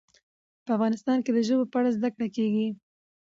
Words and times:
په 0.65 0.71
افغانستان 0.77 1.17
کې 1.23 1.31
د 1.33 1.39
ژبو 1.47 1.69
په 1.71 1.75
اړه 1.79 1.95
زده 1.97 2.09
کړه 2.15 2.27
کېږي. 2.35 2.67